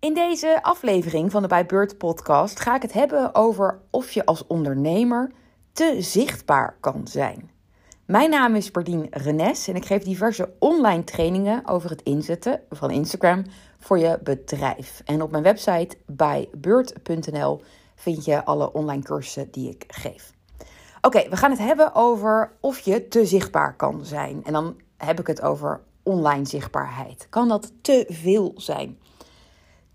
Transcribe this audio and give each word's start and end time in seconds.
In 0.00 0.14
deze 0.14 0.62
aflevering 0.62 1.30
van 1.30 1.42
de 1.42 1.48
Bij 1.48 1.66
Beurt 1.66 1.98
podcast 1.98 2.60
ga 2.60 2.74
ik 2.74 2.82
het 2.82 2.92
hebben 2.92 3.34
over 3.34 3.80
of 3.90 4.10
je 4.10 4.26
als 4.26 4.46
ondernemer 4.46 5.32
te 5.72 5.96
zichtbaar 5.98 6.76
kan 6.80 7.06
zijn. 7.08 7.50
Mijn 8.04 8.30
naam 8.30 8.54
is 8.54 8.70
Pardien 8.70 9.06
Renes 9.10 9.68
en 9.68 9.76
ik 9.76 9.84
geef 9.84 10.02
diverse 10.02 10.52
online 10.58 11.04
trainingen 11.04 11.66
over 11.66 11.90
het 11.90 12.02
inzetten 12.02 12.60
van 12.70 12.90
Instagram 12.90 13.44
voor 13.78 13.98
je 13.98 14.18
bedrijf. 14.22 15.02
En 15.04 15.22
op 15.22 15.30
mijn 15.30 15.42
website 15.42 15.96
bijbeurt.nl 16.06 17.62
vind 17.94 18.24
je 18.24 18.44
alle 18.44 18.72
online 18.72 19.02
cursussen 19.02 19.50
die 19.50 19.70
ik 19.70 19.84
geef. 19.88 20.32
Oké, 21.00 21.28
we 21.28 21.36
gaan 21.36 21.50
het 21.50 21.60
hebben 21.60 21.94
over 21.94 22.52
of 22.60 22.78
je 22.78 23.08
te 23.08 23.26
zichtbaar 23.26 23.76
kan 23.76 24.04
zijn. 24.04 24.44
En 24.44 24.52
dan 24.52 24.80
heb 24.96 25.20
ik 25.20 25.26
het 25.26 25.42
over 25.42 25.80
online 26.02 26.46
zichtbaarheid. 26.46 27.26
Kan 27.30 27.48
dat 27.48 27.72
te 27.82 28.06
veel 28.08 28.52
zijn? 28.56 28.98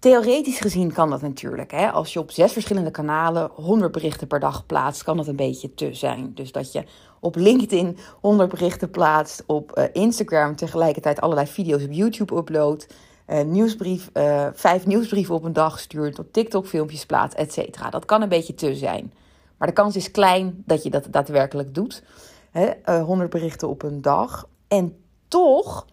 Theoretisch 0.06 0.60
gezien 0.60 0.92
kan 0.92 1.10
dat 1.10 1.22
natuurlijk. 1.22 1.72
Hè? 1.72 1.92
Als 1.92 2.14
je 2.14 2.20
op 2.20 2.32
zes 2.32 2.54
verschillende 2.54 2.92
kanalen 2.92 3.50
100 3.54 3.92
berichten 3.92 4.28
per 4.28 4.40
dag 4.40 4.66
plaatst, 4.66 5.04
kan 5.04 5.18
dat 5.18 5.28
een 5.28 5.36
beetje 5.36 5.74
te 5.74 5.94
zijn. 5.94 6.32
Dus 6.34 6.52
dat 6.52 6.72
je 6.72 6.84
op 7.20 7.36
LinkedIn 7.36 7.98
100 8.22 8.50
berichten 8.50 8.90
plaatst, 8.90 9.44
op 9.46 9.78
uh, 9.78 9.84
Instagram 9.94 10.56
tegelijkertijd 10.56 11.22
allerlei 11.22 11.48
video's 11.48 11.84
op 11.84 11.92
YouTube 11.92 12.36
uploadt, 12.36 12.88
uh, 13.28 13.42
nieuwsbrief, 13.42 14.10
uh, 14.14 14.48
vijf 14.54 14.86
nieuwsbrieven 14.86 15.36
op 15.36 15.44
een 15.44 15.54
dag 15.54 15.80
stuurt, 15.80 16.20
op 16.20 16.34
TikTok 16.34 16.68
filmpjes 16.68 17.06
plaatst, 17.06 17.38
et. 17.38 17.78
Dat 17.90 18.06
kan 18.06 18.22
een 18.22 18.30
beetje 18.30 18.54
te 18.54 18.76
zijn. 18.76 19.14
Maar 19.58 19.68
de 19.68 19.74
kans 19.74 19.96
is 19.96 20.12
klein 20.12 20.64
dat 20.66 20.84
je 20.84 20.90
dat 20.90 21.08
daadwerkelijk 21.10 21.74
doet. 21.74 22.04
Hè? 22.52 23.00
100 23.00 23.30
berichten 23.30 23.70
op 23.70 23.84
een 23.84 24.02
dag. 24.02 24.48
En 24.68 24.98
toch 25.28 25.86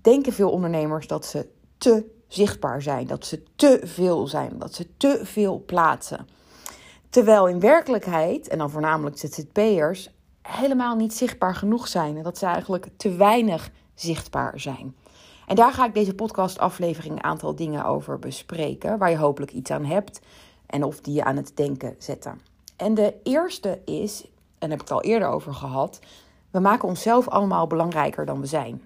denken 0.00 0.32
veel 0.32 0.50
ondernemers 0.50 1.06
dat 1.06 1.26
ze 1.26 1.46
te 1.78 2.13
zichtbaar 2.34 2.82
zijn, 2.82 3.06
dat 3.06 3.26
ze 3.26 3.42
te 3.56 3.80
veel 3.82 4.26
zijn, 4.26 4.58
dat 4.58 4.74
ze 4.74 4.96
te 4.96 5.20
veel 5.22 5.62
plaatsen. 5.66 6.26
Terwijl 7.10 7.48
in 7.48 7.60
werkelijkheid, 7.60 8.48
en 8.48 8.58
dan 8.58 8.70
voornamelijk 8.70 9.18
ZZP'ers, 9.18 10.10
helemaal 10.42 10.96
niet 10.96 11.14
zichtbaar 11.14 11.54
genoeg 11.54 11.88
zijn 11.88 12.16
en 12.16 12.22
dat 12.22 12.38
ze 12.38 12.46
eigenlijk 12.46 12.88
te 12.96 13.14
weinig 13.14 13.70
zichtbaar 13.94 14.60
zijn. 14.60 14.94
En 15.46 15.56
daar 15.56 15.72
ga 15.72 15.86
ik 15.86 15.94
deze 15.94 16.14
podcastaflevering 16.14 17.14
een 17.14 17.24
aantal 17.24 17.54
dingen 17.54 17.84
over 17.84 18.18
bespreken, 18.18 18.98
waar 18.98 19.10
je 19.10 19.16
hopelijk 19.16 19.52
iets 19.52 19.70
aan 19.70 19.84
hebt 19.84 20.20
en 20.66 20.82
of 20.82 21.00
die 21.00 21.14
je 21.14 21.24
aan 21.24 21.36
het 21.36 21.52
denken 21.54 21.94
zetten. 21.98 22.40
En 22.76 22.94
de 22.94 23.14
eerste 23.22 23.80
is, 23.84 24.24
en 24.24 24.30
daar 24.58 24.70
heb 24.70 24.80
ik 24.80 24.88
het 24.88 24.90
al 24.90 25.02
eerder 25.02 25.28
over 25.28 25.54
gehad, 25.54 26.00
we 26.50 26.60
maken 26.60 26.88
onszelf 26.88 27.28
allemaal 27.28 27.66
belangrijker 27.66 28.26
dan 28.26 28.40
we 28.40 28.46
zijn. 28.46 28.82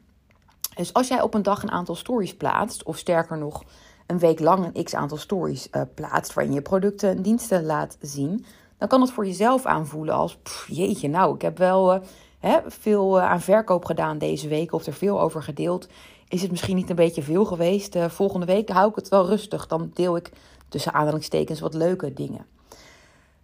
Dus 0.79 0.93
als 0.93 1.09
jij 1.09 1.23
op 1.23 1.35
een 1.35 1.43
dag 1.43 1.63
een 1.63 1.71
aantal 1.71 1.95
stories 1.95 2.37
plaatst, 2.37 2.83
of 2.83 2.99
sterker 2.99 3.39
nog, 3.39 3.65
een 4.07 4.19
week 4.19 4.41
lang 4.41 4.65
een 4.75 4.85
x 4.85 4.95
aantal 4.95 5.17
stories 5.17 5.69
uh, 5.73 5.83
plaatst 5.95 6.35
waarin 6.35 6.55
je 6.55 6.63
producten 6.63 7.11
en 7.11 7.23
diensten 7.23 7.65
laat 7.65 7.97
zien, 8.01 8.45
dan 8.77 8.89
kan 8.89 9.01
het 9.01 9.11
voor 9.11 9.27
jezelf 9.27 9.67
aanvoelen 9.67 10.15
als: 10.15 10.39
jeetje, 10.67 11.09
nou, 11.09 11.35
ik 11.35 11.43
heb 11.43 11.59
wel 11.59 12.03
hè, 12.39 12.59
veel 12.67 13.19
uh, 13.19 13.31
aan 13.31 13.41
verkoop 13.41 13.85
gedaan 13.85 14.19
deze 14.19 14.49
week, 14.49 14.73
of 14.73 14.87
er 14.87 14.93
veel 14.93 15.21
over 15.21 15.43
gedeeld. 15.43 15.89
Is 16.29 16.43
het 16.43 16.51
misschien 16.51 16.77
niet 16.77 16.91
een 16.91 16.97
beetje 16.97 17.23
veel 17.23 17.45
geweest? 17.45 17.97
volgende 18.09 18.47
week 18.47 18.69
hou 18.69 18.89
ik 18.91 18.97
het 18.97 19.09
wel 19.09 19.27
rustig. 19.27 19.67
Dan 19.67 19.91
deel 19.95 20.17
ik 20.17 20.31
tussen 20.69 20.93
aanhalingstekens 20.93 21.61
wat 21.61 21.75
leuke 21.75 22.13
dingen. 22.13 22.47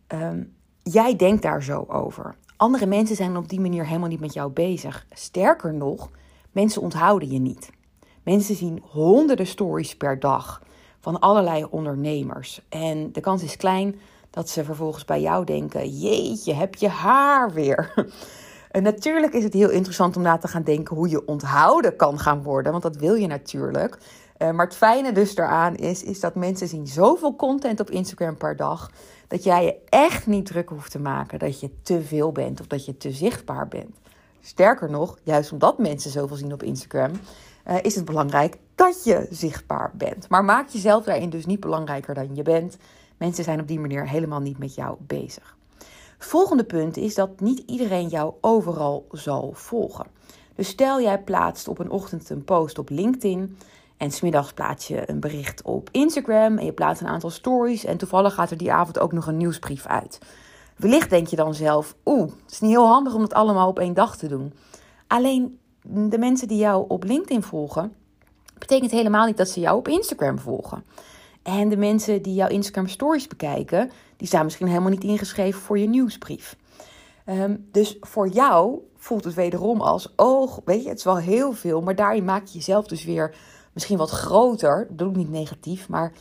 Um, 0.08 0.54
jij 0.82 1.16
denkt 1.16 1.42
daar 1.42 1.62
zo 1.62 1.84
over. 1.88 2.34
Andere 2.56 2.86
mensen 2.86 3.16
zijn 3.16 3.36
op 3.36 3.48
die 3.48 3.60
manier 3.60 3.86
helemaal 3.86 4.08
niet 4.08 4.20
met 4.20 4.32
jou 4.32 4.50
bezig. 4.50 5.06
Sterker 5.10 5.74
nog, 5.74 6.10
Mensen 6.54 6.82
onthouden 6.82 7.30
je 7.30 7.38
niet. 7.38 7.70
Mensen 8.22 8.54
zien 8.54 8.82
honderden 8.90 9.46
stories 9.46 9.96
per 9.96 10.20
dag 10.20 10.62
van 11.00 11.20
allerlei 11.20 11.66
ondernemers. 11.70 12.60
En 12.68 13.12
de 13.12 13.20
kans 13.20 13.42
is 13.42 13.56
klein 13.56 14.00
dat 14.30 14.48
ze 14.48 14.64
vervolgens 14.64 15.04
bij 15.04 15.20
jou 15.20 15.44
denken: 15.44 15.98
Jeetje, 15.98 16.54
heb 16.54 16.74
je 16.74 16.88
haar 16.88 17.52
weer? 17.52 17.92
En 18.70 18.82
natuurlijk 18.82 19.32
is 19.32 19.44
het 19.44 19.52
heel 19.52 19.70
interessant 19.70 20.16
om 20.16 20.22
na 20.22 20.38
te 20.38 20.48
gaan 20.48 20.62
denken 20.62 20.96
hoe 20.96 21.08
je 21.08 21.26
onthouden 21.26 21.96
kan 21.96 22.18
gaan 22.18 22.42
worden, 22.42 22.70
want 22.72 22.82
dat 22.82 22.96
wil 22.96 23.14
je 23.14 23.26
natuurlijk. 23.26 23.98
Eh, 24.36 24.50
maar 24.50 24.66
het 24.66 24.76
fijne 24.76 25.12
dus 25.12 25.34
daaraan 25.34 25.74
is, 25.74 26.02
is 26.02 26.20
dat 26.20 26.34
mensen 26.34 26.68
zien 26.68 26.86
zoveel 26.86 27.36
content 27.36 27.80
op 27.80 27.90
Instagram 27.90 28.36
per 28.36 28.56
dag, 28.56 28.90
dat 29.28 29.44
jij 29.44 29.64
je 29.64 29.76
echt 29.88 30.26
niet 30.26 30.46
druk 30.46 30.68
hoeft 30.68 30.90
te 30.90 30.98
maken 30.98 31.38
dat 31.38 31.60
je 31.60 31.70
te 31.82 32.02
veel 32.02 32.32
bent 32.32 32.60
of 32.60 32.66
dat 32.66 32.84
je 32.84 32.96
te 32.96 33.10
zichtbaar 33.10 33.68
bent. 33.68 33.96
Sterker 34.46 34.90
nog, 34.90 35.18
juist 35.22 35.52
omdat 35.52 35.78
mensen 35.78 36.10
zoveel 36.10 36.36
zien 36.36 36.52
op 36.52 36.62
Instagram, 36.62 37.10
uh, 37.68 37.76
is 37.82 37.94
het 37.94 38.04
belangrijk 38.04 38.56
dat 38.74 39.04
je 39.04 39.26
zichtbaar 39.30 39.92
bent. 39.94 40.28
Maar 40.28 40.44
maak 40.44 40.68
jezelf 40.68 41.04
daarin 41.04 41.30
dus 41.30 41.46
niet 41.46 41.60
belangrijker 41.60 42.14
dan 42.14 42.34
je 42.34 42.42
bent. 42.42 42.76
Mensen 43.16 43.44
zijn 43.44 43.60
op 43.60 43.68
die 43.68 43.80
manier 43.80 44.08
helemaal 44.08 44.40
niet 44.40 44.58
met 44.58 44.74
jou 44.74 44.96
bezig. 44.98 45.56
Volgende 46.18 46.64
punt 46.64 46.96
is 46.96 47.14
dat 47.14 47.40
niet 47.40 47.62
iedereen 47.66 48.08
jou 48.08 48.34
overal 48.40 49.06
zal 49.10 49.52
volgen. 49.54 50.06
Dus 50.54 50.68
stel 50.68 51.00
jij 51.00 51.22
plaatst 51.22 51.68
op 51.68 51.78
een 51.78 51.90
ochtend 51.90 52.30
een 52.30 52.44
post 52.44 52.78
op 52.78 52.90
LinkedIn 52.90 53.58
en 53.96 54.10
smiddags 54.10 54.52
plaats 54.52 54.88
je 54.88 55.10
een 55.10 55.20
bericht 55.20 55.62
op 55.62 55.88
Instagram 55.92 56.58
en 56.58 56.64
je 56.64 56.72
plaatst 56.72 57.02
een 57.02 57.08
aantal 57.08 57.30
stories 57.30 57.84
en 57.84 57.96
toevallig 57.96 58.34
gaat 58.34 58.50
er 58.50 58.56
die 58.56 58.72
avond 58.72 58.98
ook 58.98 59.12
nog 59.12 59.26
een 59.26 59.36
nieuwsbrief 59.36 59.86
uit. 59.86 60.18
Wellicht 60.76 61.10
denk 61.10 61.26
je 61.26 61.36
dan 61.36 61.54
zelf, 61.54 61.94
oeh, 62.04 62.30
het 62.42 62.52
is 62.52 62.60
niet 62.60 62.70
heel 62.70 62.86
handig 62.86 63.14
om 63.14 63.22
het 63.22 63.34
allemaal 63.34 63.68
op 63.68 63.78
één 63.78 63.94
dag 63.94 64.16
te 64.16 64.28
doen. 64.28 64.52
Alleen 65.06 65.58
de 65.82 66.18
mensen 66.18 66.48
die 66.48 66.58
jou 66.58 66.84
op 66.88 67.04
LinkedIn 67.04 67.42
volgen, 67.42 67.94
betekent 68.58 68.90
helemaal 68.90 69.26
niet 69.26 69.36
dat 69.36 69.48
ze 69.48 69.60
jou 69.60 69.78
op 69.78 69.88
Instagram 69.88 70.38
volgen. 70.38 70.84
En 71.42 71.68
de 71.68 71.76
mensen 71.76 72.22
die 72.22 72.34
jouw 72.34 72.48
Instagram 72.48 72.88
stories 72.88 73.26
bekijken, 73.26 73.90
die 74.16 74.26
staan 74.26 74.44
misschien 74.44 74.66
helemaal 74.66 74.90
niet 74.90 75.04
ingeschreven 75.04 75.60
voor 75.60 75.78
je 75.78 75.88
nieuwsbrief. 75.88 76.56
Ehm, 77.24 77.56
dus 77.70 77.96
voor 78.00 78.28
jou 78.28 78.78
voelt 78.96 79.24
het 79.24 79.34
wederom 79.34 79.80
als, 79.80 80.12
oh, 80.16 80.58
weet 80.64 80.82
je, 80.82 80.88
het 80.88 80.98
is 80.98 81.04
wel 81.04 81.16
heel 81.16 81.52
veel, 81.52 81.80
maar 81.80 81.94
daarin 81.94 82.24
maak 82.24 82.46
je 82.46 82.52
jezelf 82.52 82.86
dus 82.86 83.04
weer 83.04 83.36
misschien 83.72 83.98
wat 83.98 84.10
groter. 84.10 84.86
Dat 84.88 84.98
doe 84.98 85.10
ik 85.10 85.16
niet 85.16 85.30
negatief, 85.30 85.88
maar 85.88 86.12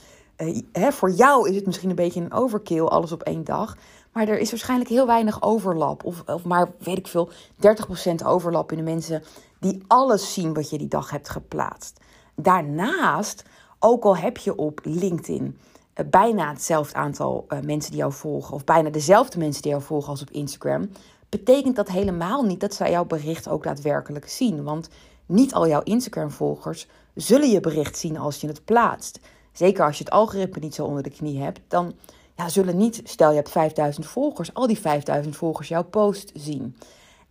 hè, 0.71 0.91
voor 0.91 1.11
jou 1.11 1.49
is 1.49 1.55
het 1.55 1.65
misschien 1.65 1.89
een 1.89 1.95
beetje 1.95 2.21
een 2.21 2.33
overkill, 2.33 2.83
alles 2.83 3.11
op 3.11 3.21
één 3.21 3.43
dag. 3.43 3.77
Maar 4.13 4.27
er 4.27 4.39
is 4.39 4.49
waarschijnlijk 4.49 4.89
heel 4.89 5.05
weinig 5.05 5.41
overlap. 5.41 6.03
Of, 6.03 6.23
of 6.25 6.43
maar, 6.43 6.71
weet 6.79 6.97
ik 6.97 7.07
veel, 7.07 7.29
30% 7.31 8.25
overlap 8.25 8.71
in 8.71 8.77
de 8.77 8.83
mensen 8.83 9.23
die 9.59 9.83
alles 9.87 10.33
zien 10.33 10.53
wat 10.53 10.69
je 10.69 10.77
die 10.77 10.87
dag 10.87 11.09
hebt 11.09 11.29
geplaatst. 11.29 11.99
Daarnaast, 12.35 13.43
ook 13.79 14.03
al 14.03 14.17
heb 14.17 14.37
je 14.37 14.55
op 14.55 14.79
LinkedIn 14.83 15.57
uh, 15.95 16.05
bijna 16.09 16.49
hetzelfde 16.49 16.95
aantal 16.95 17.45
uh, 17.47 17.59
mensen 17.59 17.91
die 17.91 17.99
jou 17.99 18.13
volgen, 18.13 18.53
of 18.53 18.63
bijna 18.63 18.89
dezelfde 18.89 19.37
mensen 19.37 19.61
die 19.61 19.71
jou 19.71 19.83
volgen 19.83 20.09
als 20.09 20.21
op 20.21 20.29
Instagram, 20.29 20.89
betekent 21.29 21.75
dat 21.75 21.89
helemaal 21.89 22.43
niet 22.43 22.59
dat 22.59 22.73
zij 22.73 22.91
jouw 22.91 23.05
bericht 23.05 23.47
ook 23.47 23.63
daadwerkelijk 23.63 24.29
zien. 24.29 24.63
Want 24.63 24.89
niet 25.25 25.53
al 25.53 25.67
jouw 25.67 25.81
Instagram-volgers 25.83 26.87
zullen 27.15 27.49
je 27.49 27.59
bericht 27.59 27.97
zien 27.97 28.17
als 28.17 28.41
je 28.41 28.47
het 28.47 28.65
plaatst. 28.65 29.19
Zeker 29.51 29.85
als 29.85 29.97
je 29.97 30.03
het 30.03 30.13
algoritme 30.13 30.61
niet 30.61 30.75
zo 30.75 30.85
onder 30.85 31.03
de 31.03 31.09
knie 31.09 31.41
hebt, 31.41 31.59
dan 31.67 31.93
ja, 32.35 32.49
zullen 32.49 32.77
niet, 32.77 33.01
stel 33.03 33.29
je 33.29 33.35
hebt 33.35 33.49
5000 33.49 34.05
volgers, 34.05 34.53
al 34.53 34.67
die 34.67 34.79
5000 34.79 35.35
volgers 35.35 35.67
jouw 35.67 35.83
post 35.83 36.31
zien. 36.33 36.77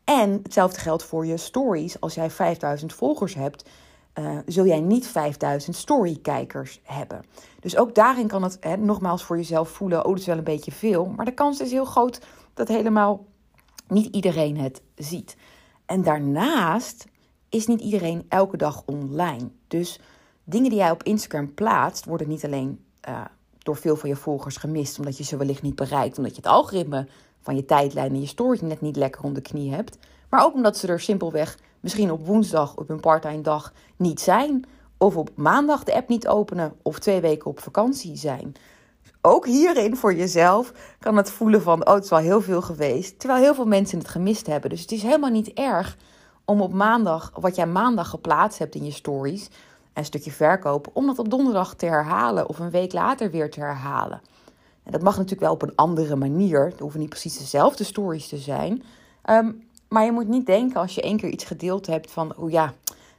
En 0.05 0.41
hetzelfde 0.43 0.81
geldt 0.81 1.03
voor 1.03 1.27
je 1.27 1.37
stories. 1.37 2.01
Als 2.01 2.15
jij 2.15 2.31
5000 2.31 2.93
volgers 2.93 3.35
hebt, 3.35 3.69
uh, 4.19 4.39
zul 4.47 4.67
jij 4.67 4.81
niet 4.81 5.07
5000 5.07 5.77
storykijkers 5.77 6.81
hebben. 6.83 7.25
Dus 7.61 7.77
ook 7.77 7.95
daarin 7.95 8.27
kan 8.27 8.43
het 8.43 8.57
hè, 8.61 8.77
nogmaals 8.77 9.25
voor 9.25 9.37
jezelf 9.37 9.69
voelen: 9.69 10.05
oh, 10.05 10.11
dat 10.11 10.19
is 10.19 10.27
wel 10.27 10.39
een 10.39 10.45
beetje 10.45 10.73
veel. 10.73 11.07
Maar 11.07 11.25
de 11.25 11.35
kans 11.35 11.61
is 11.61 11.71
heel 11.71 11.85
groot 11.85 12.21
dat 12.55 12.69
helemaal 12.69 13.27
niet 13.89 14.15
iedereen 14.15 14.59
het 14.59 14.83
ziet. 14.95 15.37
En 15.87 16.03
daarnaast 16.03 17.05
is 17.49 17.67
niet 17.67 17.81
iedereen 17.81 18.25
elke 18.29 18.57
dag 18.57 18.83
online. 18.87 19.51
Dus 19.69 20.01
dingen 20.45 20.71
die 20.71 20.79
jij 20.79 20.91
op 20.91 21.03
Instagram 21.03 21.55
plaatst, 21.55 22.05
worden 22.05 22.29
niet 22.29 22.45
alleen 22.45 22.85
uh, 23.09 23.21
door 23.63 23.77
veel 23.77 23.97
van 23.97 24.09
je 24.09 24.17
volgers 24.17 24.57
gemist, 24.57 24.99
omdat 24.99 25.17
je 25.17 25.25
ze 25.25 25.37
wellicht 25.37 25.63
niet 25.63 25.75
bereikt, 25.75 26.17
omdat 26.17 26.31
je 26.31 26.43
het 26.43 26.51
algoritme 26.51 27.07
van 27.41 27.57
je 27.57 27.65
tijdlijn 27.65 28.11
en 28.11 28.21
je 28.21 28.27
stories 28.27 28.61
net 28.61 28.81
niet 28.81 28.97
lekker 28.97 29.23
om 29.23 29.35
de 29.35 29.41
knie 29.41 29.73
hebt, 29.73 29.99
maar 30.29 30.45
ook 30.45 30.55
omdat 30.55 30.77
ze 30.77 30.87
er 30.87 31.01
simpelweg 31.01 31.59
misschien 31.81 32.11
op 32.11 32.27
woensdag 32.27 32.77
op 32.77 32.91
een 32.91 33.01
parttime 33.01 33.41
dag 33.41 33.73
niet 33.97 34.21
zijn, 34.21 34.65
of 34.99 35.17
op 35.17 35.31
maandag 35.35 35.85
de 35.85 35.95
app 35.95 36.09
niet 36.09 36.29
openen, 36.29 36.73
of 36.83 36.99
twee 36.99 37.21
weken 37.21 37.51
op 37.51 37.61
vakantie 37.61 38.17
zijn. 38.17 38.55
Ook 39.21 39.47
hierin 39.47 39.97
voor 39.97 40.15
jezelf 40.15 40.73
kan 40.99 41.17
het 41.17 41.31
voelen 41.31 41.63
van, 41.63 41.87
oh 41.87 41.95
het 41.95 42.05
is 42.05 42.11
wel 42.11 42.19
heel 42.19 42.41
veel 42.41 42.63
geweest, 42.63 43.19
terwijl 43.19 43.43
heel 43.43 43.55
veel 43.55 43.67
mensen 43.67 43.99
het 43.99 44.09
gemist 44.09 44.47
hebben. 44.47 44.71
Dus 44.71 44.81
het 44.81 44.93
is 44.93 45.03
helemaal 45.03 45.31
niet 45.31 45.53
erg 45.53 45.97
om 46.45 46.61
op 46.61 46.73
maandag, 46.73 47.33
wat 47.35 47.57
jij 47.57 47.67
maandag 47.67 48.09
geplaatst 48.09 48.59
hebt 48.59 48.75
in 48.75 48.85
je 48.85 48.91
stories, 48.91 49.49
een 49.93 50.05
stukje 50.05 50.33
verkoop, 50.33 50.91
om 50.93 51.07
dat 51.07 51.19
op 51.19 51.31
donderdag 51.31 51.75
te 51.75 51.87
herhalen 51.87 52.49
of 52.49 52.59
een 52.59 52.71
week 52.71 52.93
later 52.93 53.31
weer 53.31 53.51
te 53.51 53.61
herhalen. 53.61 54.21
En 54.83 54.93
dat 54.93 55.03
mag 55.03 55.15
natuurlijk 55.15 55.43
wel 55.43 55.53
op 55.53 55.63
een 55.63 55.75
andere 55.75 56.17
manier. 56.17 56.65
Het 56.65 56.81
hoeven 56.81 57.01
niet 57.01 57.09
precies 57.09 57.39
dezelfde 57.39 57.85
stories 57.85 58.29
te 58.29 58.39
zijn. 58.39 58.83
Um, 59.31 59.63
maar 59.89 60.05
je 60.05 60.13
moet 60.13 60.29
niet 60.29 60.47
denken 60.47 60.81
als 60.81 60.95
je 60.95 61.03
één 61.03 61.17
keer 61.17 61.31
iets 61.31 61.45
gedeeld 61.45 61.87
hebt 61.87 62.11
van, 62.11 62.37
oh 62.37 62.51
ja, 62.51 62.75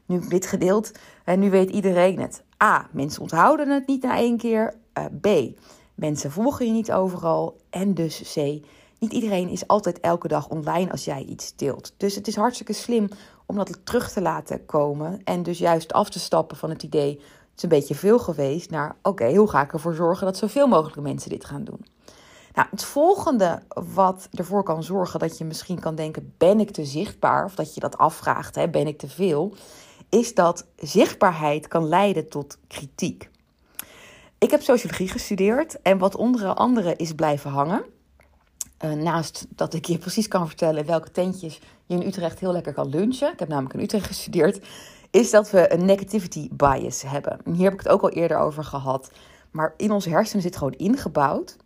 nu 0.05 0.17
ik 0.17 0.29
dit 0.29 0.45
gedeeld 0.45 0.91
en 1.23 1.39
nu 1.39 1.49
weet 1.49 1.69
iedereen 1.69 2.19
het. 2.19 2.43
A. 2.63 2.87
Mensen 2.91 3.21
onthouden 3.21 3.69
het 3.69 3.87
niet 3.87 4.03
na 4.03 4.17
één 4.17 4.37
keer. 4.37 4.73
Uh, 4.97 5.05
B. 5.21 5.57
Mensen 5.95 6.31
volgen 6.31 6.65
je 6.65 6.71
niet 6.71 6.91
overal. 6.91 7.57
En 7.69 7.93
dus 7.93 8.33
C. 8.33 8.35
Niet 8.99 9.13
iedereen 9.13 9.49
is 9.49 9.67
altijd 9.67 9.99
elke 9.99 10.27
dag 10.27 10.49
online 10.49 10.91
als 10.91 11.05
jij 11.05 11.23
iets 11.23 11.55
deelt. 11.55 11.93
Dus 11.97 12.15
het 12.15 12.27
is 12.27 12.35
hartstikke 12.35 12.73
slim 12.73 13.09
om 13.53 13.65
dat 13.65 13.85
terug 13.85 14.11
te 14.11 14.21
laten 14.21 14.65
komen. 14.65 15.21
En 15.23 15.43
dus 15.43 15.57
juist 15.57 15.93
af 15.93 16.09
te 16.09 16.19
stappen 16.19 16.57
van 16.57 16.69
het 16.69 16.83
idee: 16.83 17.09
het 17.09 17.57
is 17.57 17.63
een 17.63 17.69
beetje 17.69 17.95
veel 17.95 18.19
geweest. 18.19 18.69
Naar 18.69 18.95
oké, 19.01 19.35
hoe 19.35 19.49
ga 19.49 19.61
ik 19.61 19.73
ervoor 19.73 19.93
zorgen 19.93 20.25
dat 20.25 20.37
zoveel 20.37 20.67
mogelijk 20.67 21.01
mensen 21.01 21.29
dit 21.29 21.45
gaan 21.45 21.63
doen? 21.63 21.85
Nou, 22.53 22.67
het 22.71 22.83
volgende 22.83 23.61
wat 23.93 24.29
ervoor 24.33 24.63
kan 24.63 24.83
zorgen 24.83 25.19
dat 25.19 25.37
je 25.37 25.45
misschien 25.45 25.79
kan 25.79 25.95
denken: 25.95 26.33
ben 26.37 26.59
ik 26.59 26.71
te 26.71 26.85
zichtbaar? 26.85 27.45
Of 27.45 27.55
dat 27.55 27.73
je 27.73 27.79
dat 27.79 27.97
afvraagt: 27.97 28.55
hè, 28.55 28.69
ben 28.69 28.87
ik 28.87 28.97
te 28.97 29.09
veel? 29.09 29.53
Is 30.09 30.33
dat 30.33 30.65
zichtbaarheid 30.75 31.67
kan 31.67 31.87
leiden 31.87 32.29
tot 32.29 32.57
kritiek. 32.67 33.29
Ik 34.37 34.51
heb 34.51 34.61
sociologie 34.61 35.07
gestudeerd 35.07 35.81
en 35.81 35.97
wat 35.97 36.15
onder 36.15 36.53
andere 36.53 36.95
is 36.95 37.13
blijven 37.13 37.51
hangen. 37.51 37.85
Uh, 38.83 38.91
naast 38.91 39.45
dat 39.49 39.73
ik 39.73 39.85
je 39.85 39.97
precies 39.97 40.27
kan 40.27 40.47
vertellen 40.47 40.85
welke 40.85 41.11
tentjes 41.11 41.59
je 41.85 41.95
in 41.95 42.07
Utrecht 42.07 42.39
heel 42.39 42.51
lekker 42.51 42.73
kan 42.73 42.89
lunchen. 42.89 43.31
Ik 43.33 43.39
heb 43.39 43.47
namelijk 43.47 43.73
in 43.73 43.79
Utrecht 43.79 44.05
gestudeerd. 44.05 44.65
Is 45.11 45.31
dat 45.31 45.49
we 45.49 45.73
een 45.73 45.85
negativity 45.85 46.49
bias 46.51 47.01
hebben. 47.01 47.39
hier 47.53 47.63
heb 47.63 47.73
ik 47.73 47.79
het 47.79 47.89
ook 47.89 48.01
al 48.01 48.09
eerder 48.09 48.37
over 48.37 48.63
gehad. 48.63 49.11
Maar 49.51 49.73
in 49.77 49.91
onze 49.91 50.09
hersenen 50.09 50.41
zit 50.41 50.55
gewoon 50.55 50.73
ingebouwd 50.73 51.57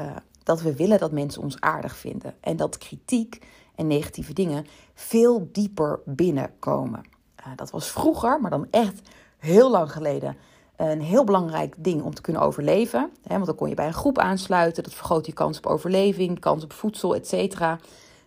uh, 0.00 0.16
dat 0.42 0.62
we 0.62 0.76
willen 0.76 0.98
dat 0.98 1.12
mensen 1.12 1.42
ons 1.42 1.60
aardig 1.60 1.96
vinden. 1.96 2.34
En 2.40 2.56
dat 2.56 2.78
kritiek 2.78 3.46
en 3.74 3.86
negatieve 3.86 4.32
dingen 4.32 4.66
veel 4.94 5.48
dieper 5.52 6.00
binnenkomen. 6.04 7.02
Uh, 7.40 7.46
dat 7.56 7.70
was 7.70 7.90
vroeger, 7.90 8.40
maar 8.40 8.50
dan 8.50 8.66
echt 8.70 9.00
heel 9.38 9.70
lang 9.70 9.92
geleden, 9.92 10.36
een 10.76 11.00
heel 11.00 11.24
belangrijk 11.24 11.74
ding 11.78 12.02
om 12.02 12.14
te 12.14 12.22
kunnen 12.22 12.42
overleven. 12.42 13.10
Hè, 13.22 13.34
want 13.34 13.46
dan 13.46 13.54
kon 13.54 13.68
je 13.68 13.74
bij 13.74 13.86
een 13.86 13.92
groep 13.92 14.18
aansluiten. 14.18 14.82
Dat 14.82 14.94
vergroot 14.94 15.26
je 15.26 15.32
kans 15.32 15.58
op 15.58 15.66
overleving, 15.66 16.40
kans 16.40 16.64
op 16.64 16.72
voedsel, 16.72 17.14
etc. 17.14 17.60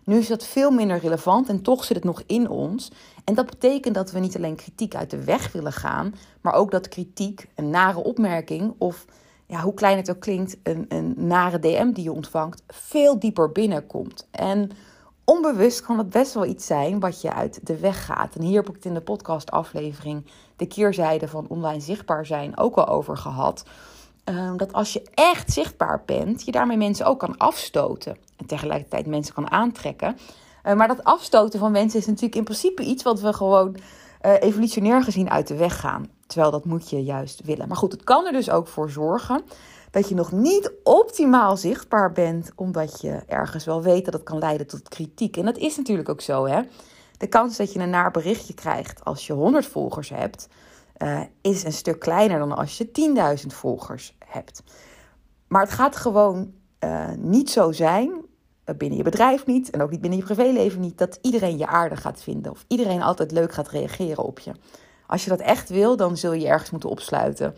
Nu 0.04 0.18
is 0.18 0.28
dat 0.28 0.44
veel 0.44 0.70
minder 0.70 0.98
relevant 0.98 1.48
en 1.48 1.62
toch 1.62 1.84
zit 1.84 1.96
het 1.96 2.04
nog 2.04 2.22
in 2.26 2.48
ons. 2.48 2.90
En 3.24 3.34
dat 3.34 3.46
betekent 3.46 3.94
dat 3.94 4.10
we 4.10 4.18
niet 4.18 4.36
alleen 4.36 4.56
kritiek 4.56 4.94
uit 4.94 5.10
de 5.10 5.24
weg 5.24 5.52
willen 5.52 5.72
gaan, 5.72 6.14
maar 6.40 6.52
ook 6.52 6.70
dat 6.70 6.88
kritiek, 6.88 7.48
een 7.54 7.70
nare 7.70 8.02
opmerking 8.02 8.74
of 8.78 9.04
ja, 9.46 9.60
hoe 9.60 9.74
klein 9.74 9.96
het 9.96 10.10
ook 10.10 10.20
klinkt, 10.20 10.56
een, 10.62 10.84
een 10.88 11.14
nare 11.16 11.58
DM 11.58 11.92
die 11.92 12.04
je 12.04 12.12
ontvangt, 12.12 12.62
veel 12.66 13.18
dieper 13.18 13.52
binnenkomt. 13.52 14.26
En 14.30 14.70
onbewust 15.24 15.80
kan 15.80 15.98
het 15.98 16.10
best 16.10 16.34
wel 16.34 16.46
iets 16.46 16.66
zijn 16.66 17.00
wat 17.00 17.20
je 17.20 17.32
uit 17.32 17.66
de 17.66 17.78
weg 17.78 18.04
gaat. 18.04 18.34
En 18.34 18.42
hier 18.42 18.56
heb 18.56 18.68
ik 18.68 18.74
het 18.74 18.84
in 18.84 18.94
de 18.94 19.00
podcastaflevering 19.00 20.24
de 20.58 20.66
keerzijde 20.66 21.28
van 21.28 21.46
online 21.48 21.80
zichtbaar 21.80 22.26
zijn 22.26 22.58
ook 22.58 22.76
al 22.76 22.88
over 22.88 23.16
gehad. 23.16 23.64
Ehm, 24.24 24.56
dat 24.56 24.72
als 24.72 24.92
je 24.92 25.02
echt 25.14 25.52
zichtbaar 25.52 26.02
bent, 26.06 26.44
je 26.44 26.52
daarmee 26.52 26.76
mensen 26.76 27.06
ook 27.06 27.18
kan 27.18 27.36
afstoten. 27.36 28.16
En 28.36 28.46
tegelijkertijd 28.46 29.06
mensen 29.06 29.34
kan 29.34 29.50
aantrekken. 29.50 30.16
Uh, 30.64 30.74
maar 30.74 30.88
dat 30.88 31.04
afstoten 31.04 31.58
van 31.58 31.72
mensen 31.72 31.98
is 31.98 32.06
natuurlijk 32.06 32.34
in 32.34 32.44
principe 32.44 32.82
iets 32.82 33.02
wat 33.02 33.20
we 33.20 33.32
gewoon 33.32 33.76
uh, 34.26 34.32
evolutionair 34.40 35.02
gezien 35.02 35.30
uit 35.30 35.46
de 35.46 35.56
weg 35.56 35.80
gaan. 35.80 36.08
Terwijl 36.26 36.50
dat 36.50 36.64
moet 36.64 36.90
je 36.90 37.04
juist 37.04 37.44
willen. 37.44 37.68
Maar 37.68 37.76
goed, 37.76 37.92
het 37.92 38.04
kan 38.04 38.26
er 38.26 38.32
dus 38.32 38.50
ook 38.50 38.68
voor 38.68 38.90
zorgen 38.90 39.42
dat 39.90 40.08
je 40.08 40.14
nog 40.14 40.32
niet 40.32 40.72
optimaal 40.82 41.56
zichtbaar 41.56 42.12
bent, 42.12 42.52
omdat 42.54 43.00
je 43.00 43.22
ergens 43.26 43.64
wel 43.64 43.82
weet 43.82 44.04
dat 44.04 44.14
het 44.14 44.22
kan 44.22 44.38
leiden 44.38 44.66
tot 44.66 44.88
kritiek. 44.88 45.36
En 45.36 45.44
dat 45.44 45.56
is 45.56 45.76
natuurlijk 45.76 46.08
ook 46.08 46.20
zo, 46.20 46.46
hè? 46.46 46.60
De 47.18 47.26
kans 47.26 47.56
dat 47.56 47.72
je 47.72 47.78
een 47.78 47.90
naar 47.90 48.10
berichtje 48.10 48.54
krijgt 48.54 49.04
als 49.04 49.26
je 49.26 49.32
100 49.32 49.66
volgers 49.66 50.08
hebt, 50.08 50.48
uh, 50.98 51.20
is 51.40 51.64
een 51.64 51.72
stuk 51.72 51.98
kleiner 51.98 52.38
dan 52.38 52.56
als 52.56 52.78
je 52.78 52.90
10.000 53.40 53.46
volgers 53.46 54.16
hebt. 54.18 54.62
Maar 55.48 55.62
het 55.62 55.70
gaat 55.70 55.96
gewoon 55.96 56.52
uh, 56.84 57.08
niet 57.16 57.50
zo 57.50 57.72
zijn, 57.72 58.10
uh, 58.10 58.76
binnen 58.76 58.98
je 58.98 59.04
bedrijf 59.04 59.46
niet 59.46 59.70
en 59.70 59.82
ook 59.82 59.90
niet 59.90 60.00
binnen 60.00 60.18
je 60.18 60.24
privéleven 60.24 60.80
niet, 60.80 60.98
dat 60.98 61.18
iedereen 61.22 61.58
je 61.58 61.66
aardig 61.66 62.00
gaat 62.00 62.22
vinden 62.22 62.52
of 62.52 62.64
iedereen 62.68 63.02
altijd 63.02 63.30
leuk 63.32 63.52
gaat 63.52 63.68
reageren 63.68 64.24
op 64.24 64.38
je. 64.38 64.52
Als 65.06 65.24
je 65.24 65.30
dat 65.30 65.40
echt 65.40 65.68
wil, 65.68 65.96
dan 65.96 66.16
zul 66.16 66.32
je 66.32 66.46
ergens 66.46 66.70
moeten 66.70 66.90
opsluiten. 66.90 67.56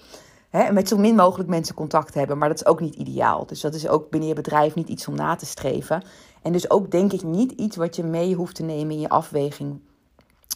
Hè, 0.51 0.73
met 0.73 0.89
zo 0.89 0.97
min 0.97 1.15
mogelijk 1.15 1.49
mensen 1.49 1.75
contact 1.75 2.15
hebben. 2.15 2.39
Maar 2.39 2.49
dat 2.49 2.61
is 2.61 2.67
ook 2.67 2.81
niet 2.81 2.95
ideaal. 2.95 3.47
Dus 3.47 3.61
dat 3.61 3.75
is 3.75 3.89
ook 3.89 4.11
binnen 4.11 4.29
je 4.29 4.35
bedrijf 4.35 4.75
niet 4.75 4.89
iets 4.89 5.09
om 5.09 5.15
na 5.15 5.35
te 5.35 5.47
streven. 5.47 6.03
En 6.43 6.53
dus 6.53 6.71
ook 6.71 6.91
denk 6.91 7.13
ik 7.13 7.23
niet 7.23 7.53
iets 7.53 7.77
wat 7.77 7.97
je 7.97 8.05
mee 8.05 8.35
hoeft 8.35 8.55
te 8.55 8.63
nemen 8.63 8.95
in 8.95 9.01
je 9.01 9.09
afweging. 9.09 9.81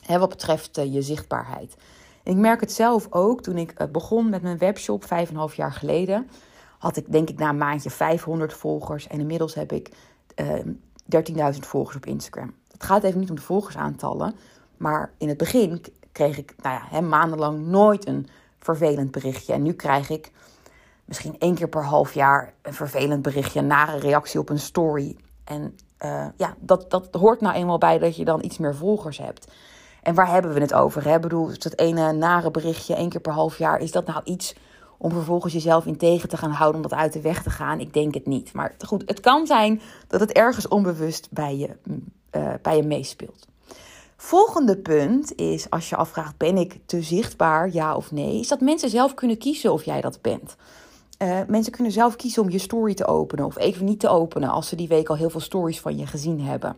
Hè, 0.03 0.19
wat 0.19 0.29
betreft 0.29 0.79
uh, 0.79 0.93
je 0.93 1.03
zichtbaarheid. 1.03 1.77
Ik 2.23 2.37
merk 2.37 2.61
het 2.61 2.73
zelf 2.73 3.07
ook 3.11 3.43
toen 3.43 3.57
ik 3.57 3.81
uh, 3.81 3.87
begon 3.89 4.31
met 4.31 4.43
mijn 4.43 4.59
webshop 4.59 5.05
vijf 5.05 5.29
en 5.29 5.37
half 5.37 5.55
jaar 5.55 5.73
geleden. 5.73 6.29
Had 6.79 6.97
ik 6.97 7.13
denk 7.13 7.31
ik 7.31 7.39
na 7.39 7.49
een 7.49 7.59
maandje 7.59 7.91
500 7.91 8.53
volgers. 8.53 9.07
En 9.07 9.21
inmiddels 9.21 9.55
heb 9.55 9.73
ik 9.73 9.91
uh, 10.37 10.53
ehm, 10.53 10.69
13.000 11.55 11.59
volgers 11.61 11.97
op 11.97 12.07
Instagram. 12.07 12.55
Het 12.73 12.85
gaat 12.85 13.03
even 13.03 13.21
niet 13.21 13.31
om 13.31 13.37
de 13.37 13.43
volgersaantallen. 13.43 14.35
Maar 14.77 15.13
in 15.19 15.29
het 15.29 15.37
begin 15.37 15.85
kreeg 16.13 16.39
ik 16.39 16.55
nou 16.63 16.81
ja, 16.91 17.01
maandenlang 17.01 17.67
nooit 17.67 18.07
een 18.07 18.27
vervelend 18.65 19.11
berichtje. 19.11 19.53
En 19.53 19.63
nu 19.63 19.73
krijg 19.73 20.11
ik 20.11 20.31
misschien 21.05 21.39
één 21.39 21.55
keer 21.55 21.69
per 21.69 21.85
half 21.85 22.15
jaar 22.15 22.55
een 22.63 22.75
vervelend 22.75 23.23
berichtje, 23.23 23.59
een 23.59 23.67
nare 23.67 23.99
reactie 23.99 24.41
op 24.41 24.49
een 24.49 24.59
story. 24.59 25.17
En 25.45 25.77
uh, 26.05 26.27
ja, 26.37 26.55
dat, 26.61 26.91
dat 26.91 27.09
hoort 27.11 27.41
nou 27.41 27.55
eenmaal 27.55 27.79
bij 27.79 27.99
dat 27.99 28.17
je 28.17 28.25
dan 28.25 28.45
iets 28.45 28.59
meer 28.59 28.75
volgers 28.75 29.19
hebt. 29.19 29.53
En 30.03 30.15
waar 30.15 30.31
hebben 30.31 30.55
we 30.55 30.61
het 30.61 30.75
over? 30.75 31.05
Hè? 31.05 31.15
Ik 31.15 31.21
bedoel, 31.21 31.47
dat 31.47 31.79
ene 31.79 32.13
nare 32.13 32.51
berichtje 32.51 32.95
één 32.95 33.09
keer 33.09 33.21
per 33.21 33.33
half 33.33 33.59
jaar, 33.59 33.79
is 33.79 33.93
dat 33.93 34.07
nou 34.07 34.21
iets 34.25 34.55
om 34.99 35.11
vervolgens 35.11 35.53
jezelf 35.53 35.87
in 35.87 35.97
tegen 35.97 36.29
te 36.29 36.37
gaan 36.37 36.51
houden, 36.51 36.83
om 36.83 36.89
dat 36.89 36.99
uit 36.99 37.13
de 37.13 37.21
weg 37.21 37.43
te 37.43 37.51
gaan? 37.51 37.81
Ik 37.81 37.93
denk 37.93 38.15
het 38.15 38.27
niet. 38.27 38.53
Maar 38.53 38.75
goed, 38.79 39.03
het 39.07 39.21
kan 39.21 39.47
zijn 39.47 39.81
dat 40.07 40.21
het 40.21 40.33
ergens 40.33 40.69
onbewust 40.69 41.29
bij 41.31 41.57
je, 41.57 41.77
uh, 42.37 42.55
bij 42.63 42.77
je 42.77 42.83
meespeelt. 42.83 43.47
Volgende 44.25 44.77
punt 44.77 45.35
is, 45.35 45.71
als 45.71 45.89
je 45.89 45.97
afvraagt, 45.97 46.37
ben 46.37 46.57
ik 46.57 46.79
te 46.87 47.03
zichtbaar, 47.03 47.73
ja 47.73 47.97
of 47.97 48.13
nee, 48.13 48.41
is 48.41 48.49
dat 48.49 48.61
mensen 48.61 48.91
zelf 48.91 49.15
kunnen 49.15 49.39
kiezen 49.39 49.73
of 49.73 49.85
jij 49.85 50.01
dat 50.01 50.23
bent. 50.23 50.57
Uh, 51.23 51.41
mensen 51.49 51.73
kunnen 51.73 51.93
zelf 51.93 52.17
kiezen 52.17 52.43
om 52.43 52.51
je 52.51 52.59
story 52.59 52.95
te 52.95 53.07
openen 53.07 53.45
of 53.45 53.59
even 53.59 53.85
niet 53.85 54.01
te 54.01 54.09
openen 54.09 54.49
als 54.49 54.69
ze 54.69 54.77
die 54.77 54.89
week 54.89 55.09
al 55.09 55.17
heel 55.17 55.31
veel 55.31 55.41
stories 55.41 55.81
van 55.81 55.97
je 55.97 56.07
gezien 56.07 56.41
hebben. 56.41 56.77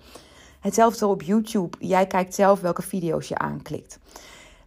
Hetzelfde 0.60 1.06
op 1.06 1.22
YouTube. 1.22 1.76
Jij 1.80 2.06
kijkt 2.06 2.34
zelf 2.34 2.60
welke 2.60 2.82
video's 2.82 3.28
je 3.28 3.38
aanklikt. 3.38 3.98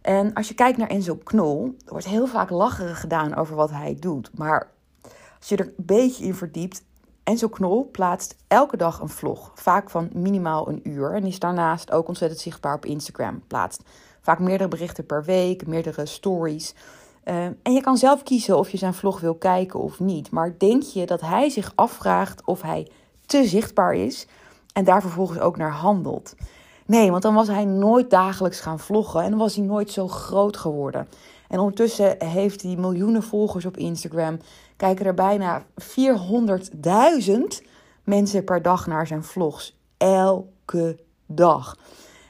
En 0.00 0.34
als 0.34 0.48
je 0.48 0.54
kijkt 0.54 0.78
naar 0.78 0.88
Enzo 0.88 1.18
Knol, 1.24 1.74
er 1.84 1.90
wordt 1.90 2.06
heel 2.06 2.26
vaak 2.26 2.50
lacherig 2.50 3.00
gedaan 3.00 3.34
over 3.34 3.56
wat 3.56 3.70
hij 3.70 3.96
doet. 3.98 4.30
Maar 4.34 4.70
als 5.38 5.48
je 5.48 5.56
er 5.56 5.66
een 5.66 5.74
beetje 5.76 6.24
in 6.24 6.34
verdiept, 6.34 6.82
Enzo 7.30 7.48
Knol 7.48 7.88
plaatst 7.92 8.36
elke 8.48 8.76
dag 8.76 9.00
een 9.00 9.08
vlog, 9.08 9.50
vaak 9.54 9.90
van 9.90 10.08
minimaal 10.12 10.68
een 10.68 10.88
uur. 10.88 11.14
En 11.14 11.24
is 11.24 11.38
daarnaast 11.38 11.92
ook 11.92 12.08
ontzettend 12.08 12.40
zichtbaar 12.40 12.74
op 12.74 12.86
Instagram. 12.86 13.42
Plaatst 13.46 13.82
vaak 14.20 14.38
meerdere 14.38 14.68
berichten 14.68 15.06
per 15.06 15.24
week, 15.24 15.66
meerdere 15.66 16.06
stories. 16.06 16.74
Uh, 17.24 17.44
en 17.44 17.72
je 17.72 17.80
kan 17.80 17.96
zelf 17.96 18.22
kiezen 18.22 18.58
of 18.58 18.70
je 18.70 18.76
zijn 18.76 18.94
vlog 18.94 19.20
wil 19.20 19.34
kijken 19.34 19.80
of 19.80 20.00
niet. 20.00 20.30
Maar 20.30 20.54
denk 20.58 20.82
je 20.82 21.06
dat 21.06 21.20
hij 21.20 21.48
zich 21.48 21.72
afvraagt 21.74 22.44
of 22.44 22.62
hij 22.62 22.88
te 23.26 23.44
zichtbaar 23.44 23.94
is 23.94 24.26
en 24.72 24.84
daar 24.84 25.00
vervolgens 25.00 25.38
ook 25.38 25.56
naar 25.56 25.72
handelt? 25.72 26.34
Nee, 26.86 27.10
want 27.10 27.22
dan 27.22 27.34
was 27.34 27.48
hij 27.48 27.64
nooit 27.64 28.10
dagelijks 28.10 28.60
gaan 28.60 28.78
vloggen 28.78 29.22
en 29.22 29.36
was 29.36 29.54
hij 29.54 29.64
nooit 29.64 29.90
zo 29.90 30.08
groot 30.08 30.56
geworden. 30.56 31.08
En 31.50 31.58
ondertussen 31.58 32.24
heeft 32.24 32.62
hij 32.62 32.76
miljoenen 32.76 33.22
volgers 33.22 33.66
op 33.66 33.76
Instagram. 33.76 34.38
Kijken 34.76 35.06
er 35.06 35.14
bijna 35.14 35.64
400.000 35.82 37.66
mensen 38.04 38.44
per 38.44 38.62
dag 38.62 38.86
naar 38.86 39.06
zijn 39.06 39.24
vlogs. 39.24 39.78
Elke 39.96 40.98
dag. 41.26 41.76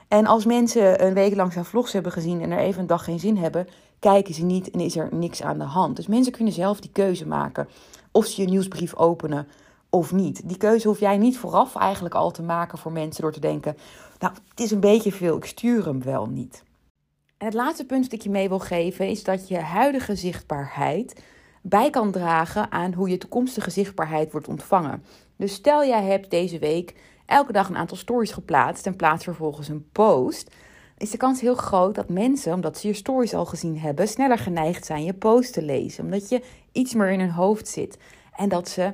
En 0.09 0.27
als 0.27 0.45
mensen 0.45 1.07
een 1.07 1.15
week 1.15 1.35
lang 1.35 1.53
zijn 1.53 1.65
vlogs 1.65 1.93
hebben 1.93 2.13
gezien 2.13 2.41
en 2.41 2.51
er 2.51 2.59
even 2.59 2.81
een 2.81 2.87
dag 2.87 3.05
geen 3.05 3.19
zin 3.19 3.37
hebben, 3.37 3.67
kijken 3.99 4.35
ze 4.35 4.45
niet 4.45 4.71
en 4.71 4.81
is 4.81 4.97
er 4.97 5.09
niks 5.11 5.43
aan 5.43 5.59
de 5.59 5.65
hand. 5.65 5.97
Dus 5.97 6.07
mensen 6.07 6.33
kunnen 6.33 6.53
zelf 6.53 6.81
die 6.81 6.91
keuze 6.93 7.27
maken 7.27 7.69
of 8.13 8.27
ze 8.27 8.43
je 8.43 8.49
nieuwsbrief 8.49 8.95
openen 8.95 9.49
of 9.91 10.13
niet. 10.13 10.49
Die 10.49 10.57
keuze 10.57 10.89
hoef 10.89 11.01
jij 11.01 11.19
niet 11.19 11.39
vooraf 11.39 11.77
eigenlijk 11.77 12.15
al 12.15 12.31
te 12.31 12.43
maken 12.43 12.79
voor 12.79 12.93
mensen 12.93 13.23
door 13.23 13.33
te 13.33 13.41
denken: 13.41 13.77
Nou, 14.19 14.35
het 14.49 14.61
is 14.61 14.71
een 14.71 14.81
beetje 14.81 15.13
veel, 15.13 15.37
ik 15.37 15.45
stuur 15.45 15.85
hem 15.85 16.03
wel 16.03 16.27
niet. 16.27 16.63
En 17.41 17.47
het 17.47 17.55
laatste 17.55 17.85
punt 17.87 18.03
dat 18.03 18.13
ik 18.13 18.23
je 18.23 18.31
mee 18.31 18.49
wil 18.49 18.59
geven 18.59 19.09
is 19.09 19.25
dat 19.25 19.49
je 19.49 19.59
huidige 19.59 20.15
zichtbaarheid 20.15 21.23
bij 21.63 21.91
kan 21.91 22.11
dragen 22.11 22.73
aan 22.73 22.93
hoe 22.93 23.09
je 23.09 23.19
toekomstige 23.19 23.71
zichtbaarheid 23.71 24.33
wordt 24.33 24.49
ontvangen. 24.49 25.05
Dus 25.37 25.53
stel 25.53 25.85
jij 25.85 26.05
hebt 26.05 26.31
deze 26.31 26.59
week 26.59 26.95
elke 27.27 27.53
dag 27.53 27.69
een 27.69 27.77
aantal 27.77 27.97
stories 27.97 28.31
geplaatst 28.31 28.87
en 28.87 28.97
plaatst 28.97 29.25
vervolgens 29.25 29.69
een 29.69 29.91
post, 29.93 30.55
is 30.99 31.11
de 31.11 31.17
kans 31.17 31.41
heel 31.41 31.55
groot 31.55 31.95
dat 31.95 32.09
mensen, 32.09 32.53
omdat 32.53 32.79
ze 32.79 32.87
je 32.87 32.95
stories 32.95 33.35
al 33.35 33.47
gezien 33.47 33.79
hebben, 33.79 34.09
sneller 34.09 34.39
geneigd 34.39 34.87
zijn 34.87 35.05
je 35.05 35.15
post 35.15 35.53
te 35.53 35.63
lezen, 35.63 36.05
omdat 36.05 36.29
je 36.29 36.43
iets 36.73 36.95
meer 36.95 37.11
in 37.11 37.21
hun 37.21 37.31
hoofd 37.31 37.69
zit 37.69 37.99
en 38.37 38.49
dat 38.49 38.69
ze 38.69 38.93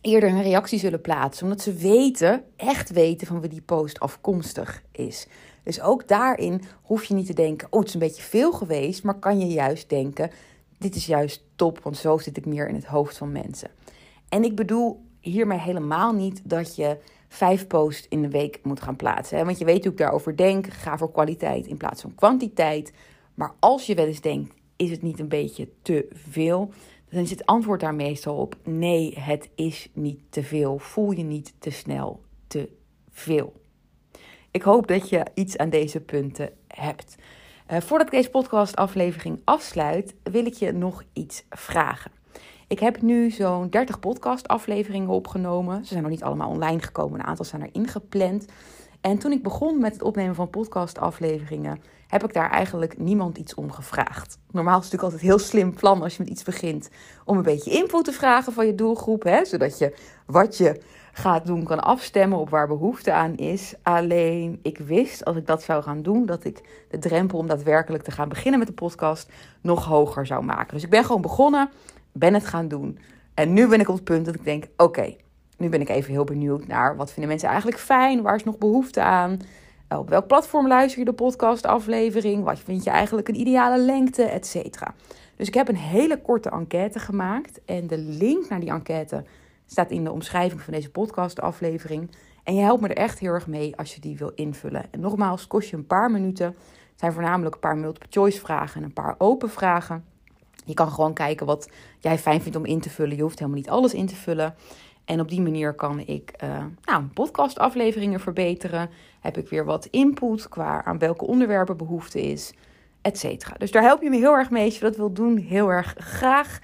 eerder 0.00 0.28
een 0.28 0.42
reactie 0.42 0.78
zullen 0.78 1.00
plaatsen, 1.00 1.44
omdat 1.44 1.60
ze 1.60 1.72
weten, 1.72 2.44
echt 2.56 2.90
weten 2.90 3.26
van 3.26 3.40
wie 3.40 3.50
die 3.50 3.62
post 3.62 4.00
afkomstig 4.00 4.82
is. 4.92 5.26
Dus 5.66 5.80
ook 5.80 6.08
daarin 6.08 6.62
hoef 6.82 7.04
je 7.04 7.14
niet 7.14 7.26
te 7.26 7.34
denken, 7.34 7.68
oh 7.70 7.78
het 7.78 7.88
is 7.88 7.94
een 7.94 8.00
beetje 8.00 8.22
veel 8.22 8.52
geweest, 8.52 9.02
maar 9.02 9.18
kan 9.18 9.38
je 9.38 9.46
juist 9.46 9.88
denken, 9.88 10.30
dit 10.78 10.94
is 10.94 11.06
juist 11.06 11.44
top, 11.56 11.78
want 11.82 11.96
zo 11.96 12.18
zit 12.18 12.36
ik 12.36 12.46
meer 12.46 12.68
in 12.68 12.74
het 12.74 12.84
hoofd 12.84 13.16
van 13.16 13.32
mensen. 13.32 13.70
En 14.28 14.44
ik 14.44 14.56
bedoel 14.56 15.04
hiermee 15.20 15.58
helemaal 15.58 16.12
niet 16.12 16.40
dat 16.44 16.76
je 16.76 16.98
vijf 17.28 17.66
posts 17.66 18.06
in 18.08 18.22
de 18.22 18.28
week 18.28 18.60
moet 18.62 18.80
gaan 18.80 18.96
plaatsen. 18.96 19.38
Hè? 19.38 19.44
Want 19.44 19.58
je 19.58 19.64
weet 19.64 19.82
hoe 19.82 19.92
ik 19.92 19.98
daarover 19.98 20.36
denk. 20.36 20.66
Ga 20.66 20.98
voor 20.98 21.12
kwaliteit 21.12 21.66
in 21.66 21.76
plaats 21.76 22.02
van 22.02 22.14
kwantiteit. 22.14 22.92
Maar 23.34 23.54
als 23.58 23.86
je 23.86 23.94
wel 23.94 24.06
eens 24.06 24.20
denkt, 24.20 24.54
is 24.76 24.90
het 24.90 25.02
niet 25.02 25.20
een 25.20 25.28
beetje 25.28 25.68
te 25.82 26.08
veel? 26.12 26.72
Dan 27.10 27.22
is 27.22 27.30
het 27.30 27.46
antwoord 27.46 27.80
daar 27.80 27.94
meestal 27.94 28.36
op: 28.36 28.56
nee, 28.64 29.18
het 29.18 29.48
is 29.54 29.90
niet 29.92 30.20
te 30.28 30.42
veel. 30.42 30.78
Voel 30.78 31.10
je 31.10 31.24
niet 31.24 31.54
te 31.58 31.70
snel 31.70 32.20
te 32.46 32.68
veel. 33.10 33.52
Ik 34.56 34.62
hoop 34.62 34.86
dat 34.86 35.08
je 35.08 35.26
iets 35.34 35.56
aan 35.56 35.70
deze 35.70 36.00
punten 36.00 36.50
hebt. 36.68 37.16
Uh, 37.70 37.80
voordat 37.80 38.06
ik 38.06 38.12
deze 38.12 38.30
podcast-aflevering 38.30 39.40
afsluit, 39.44 40.14
wil 40.22 40.46
ik 40.46 40.54
je 40.54 40.72
nog 40.72 41.02
iets 41.12 41.44
vragen. 41.50 42.10
Ik 42.66 42.78
heb 42.78 43.02
nu 43.02 43.30
zo'n 43.30 43.70
30 43.70 44.00
podcast-afleveringen 44.00 45.08
opgenomen. 45.08 45.84
Ze 45.84 45.88
zijn 45.88 46.02
nog 46.02 46.10
niet 46.10 46.22
allemaal 46.22 46.50
online 46.50 46.82
gekomen, 46.82 47.20
een 47.20 47.26
aantal 47.26 47.44
zijn 47.44 47.62
er 47.62 47.68
ingepland. 47.72 48.46
En 49.00 49.18
toen 49.18 49.32
ik 49.32 49.42
begon 49.42 49.80
met 49.80 49.92
het 49.92 50.02
opnemen 50.02 50.34
van 50.34 50.50
podcast-afleveringen, 50.50 51.80
heb 52.06 52.24
ik 52.24 52.32
daar 52.32 52.50
eigenlijk 52.50 52.98
niemand 52.98 53.38
iets 53.38 53.54
om 53.54 53.72
gevraagd. 53.72 54.38
Normaal 54.50 54.78
is 54.78 54.84
het 54.84 54.92
natuurlijk 54.92 55.02
altijd 55.02 55.22
een 55.22 55.28
heel 55.28 55.48
slim 55.48 55.74
plan 55.74 56.02
als 56.02 56.16
je 56.16 56.22
met 56.22 56.32
iets 56.32 56.42
begint 56.42 56.88
om 57.24 57.36
een 57.36 57.42
beetje 57.42 57.70
input 57.70 58.04
te 58.04 58.12
vragen 58.12 58.52
van 58.52 58.66
je 58.66 58.74
doelgroep, 58.74 59.22
hè, 59.22 59.44
zodat 59.44 59.78
je 59.78 59.94
wat 60.26 60.56
je 60.56 60.80
gaat 61.12 61.46
doen 61.46 61.64
kan 61.64 61.80
afstemmen 61.80 62.38
op 62.38 62.50
waar 62.50 62.66
behoefte 62.66 63.12
aan 63.12 63.36
is. 63.36 63.74
Alleen 63.82 64.58
ik 64.62 64.78
wist 64.78 65.24
als 65.24 65.36
ik 65.36 65.46
dat 65.46 65.62
zou 65.62 65.82
gaan 65.82 66.02
doen, 66.02 66.26
dat 66.26 66.44
ik 66.44 66.84
de 66.90 66.98
drempel 66.98 67.38
om 67.38 67.46
daadwerkelijk 67.46 68.02
te 68.02 68.10
gaan 68.10 68.28
beginnen 68.28 68.58
met 68.58 68.68
de 68.68 68.74
podcast 68.74 69.30
nog 69.60 69.84
hoger 69.84 70.26
zou 70.26 70.44
maken. 70.44 70.74
Dus 70.74 70.84
ik 70.84 70.90
ben 70.90 71.04
gewoon 71.04 71.22
begonnen, 71.22 71.70
ben 72.12 72.34
het 72.34 72.46
gaan 72.46 72.68
doen. 72.68 72.98
En 73.34 73.52
nu 73.52 73.68
ben 73.68 73.80
ik 73.80 73.88
op 73.88 73.94
het 73.94 74.04
punt 74.04 74.26
dat 74.26 74.34
ik 74.34 74.44
denk: 74.44 74.64
oké, 74.76 75.16
nu 75.56 75.68
ben 75.68 75.80
ik 75.80 75.88
even 75.88 76.12
heel 76.12 76.24
benieuwd 76.24 76.66
naar 76.66 76.96
wat 76.96 77.10
vinden 77.12 77.28
mensen 77.28 77.48
eigenlijk 77.48 77.78
fijn, 77.78 78.22
waar 78.22 78.34
is 78.34 78.44
nog 78.44 78.58
behoefte 78.58 79.02
aan. 79.02 79.40
Op 79.88 80.08
welk 80.08 80.26
platform 80.26 80.66
luister 80.66 80.98
je 80.98 81.04
de 81.04 81.12
podcastaflevering? 81.12 82.44
Wat 82.44 82.58
vind 82.58 82.84
je 82.84 82.90
eigenlijk 82.90 83.28
een 83.28 83.40
ideale 83.40 83.78
lengte, 83.78 84.22
et 84.22 84.46
cetera. 84.46 84.94
Dus 85.36 85.48
ik 85.48 85.54
heb 85.54 85.68
een 85.68 85.76
hele 85.76 86.20
korte 86.20 86.50
enquête 86.50 86.98
gemaakt. 86.98 87.60
En 87.64 87.86
de 87.86 87.98
link 87.98 88.48
naar 88.48 88.60
die 88.60 88.70
enquête 88.70 89.24
staat 89.66 89.90
in 89.90 90.04
de 90.04 90.12
omschrijving 90.12 90.60
van 90.60 90.72
deze 90.72 90.90
podcastaflevering. 90.90 92.10
En 92.42 92.54
je 92.54 92.60
helpt 92.60 92.82
me 92.82 92.88
er 92.88 92.96
echt 92.96 93.18
heel 93.18 93.32
erg 93.32 93.46
mee 93.46 93.76
als 93.76 93.94
je 93.94 94.00
die 94.00 94.16
wil 94.16 94.32
invullen. 94.34 94.84
En 94.90 95.00
nogmaals, 95.00 95.46
kost 95.46 95.70
je 95.70 95.76
een 95.76 95.86
paar 95.86 96.10
minuten. 96.10 96.46
Het 96.46 97.00
zijn 97.00 97.12
voornamelijk 97.12 97.54
een 97.54 97.60
paar 97.60 97.76
multiple 97.76 98.10
choice 98.10 98.40
vragen 98.40 98.80
en 98.80 98.86
een 98.86 98.92
paar 98.92 99.14
open 99.18 99.50
vragen. 99.50 100.04
Je 100.64 100.74
kan 100.74 100.90
gewoon 100.90 101.14
kijken 101.14 101.46
wat 101.46 101.70
jij 101.98 102.18
fijn 102.18 102.42
vindt 102.42 102.56
om 102.56 102.64
in 102.64 102.80
te 102.80 102.90
vullen. 102.90 103.16
Je 103.16 103.22
hoeft 103.22 103.38
helemaal 103.38 103.60
niet 103.60 103.70
alles 103.70 103.94
in 103.94 104.06
te 104.06 104.16
vullen. 104.16 104.54
En 105.06 105.20
op 105.20 105.28
die 105.28 105.40
manier 105.40 105.74
kan 105.74 106.00
ik 106.00 106.32
uh, 106.44 106.64
nou, 106.84 107.04
podcastafleveringen 107.04 108.20
verbeteren. 108.20 108.90
Heb 109.20 109.36
ik 109.36 109.48
weer 109.48 109.64
wat 109.64 109.86
input 109.86 110.48
qua 110.48 110.84
aan 110.84 110.98
welke 110.98 111.26
onderwerpen 111.26 111.76
behoefte 111.76 112.22
is, 112.22 112.52
et 113.02 113.18
cetera. 113.18 113.54
Dus 113.58 113.70
daar 113.70 113.82
help 113.82 114.02
je 114.02 114.10
me 114.10 114.16
heel 114.16 114.34
erg 114.34 114.50
mee. 114.50 114.64
Als 114.64 114.74
je 114.74 114.80
dat 114.80 114.96
wilt 114.96 115.16
doen, 115.16 115.36
heel 115.36 115.68
erg 115.68 115.94
graag. 115.98 116.60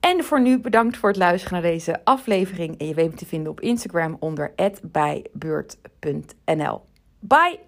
En 0.00 0.24
voor 0.24 0.40
nu 0.40 0.60
bedankt 0.60 0.96
voor 0.96 1.08
het 1.08 1.18
luisteren 1.18 1.62
naar 1.62 1.70
deze 1.70 2.04
aflevering. 2.04 2.78
En 2.78 2.86
je 2.86 2.94
weet 2.94 3.10
me 3.10 3.16
te 3.16 3.26
vinden 3.26 3.50
op 3.50 3.60
Instagram 3.60 4.16
onder 4.20 4.52
@bijbeurt.nl. 4.82 6.80
Bye! 7.20 7.67